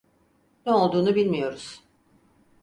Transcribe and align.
Ne 0.65 0.73
olduğunu 0.73 1.15
bilmiyoruz. 1.15 1.83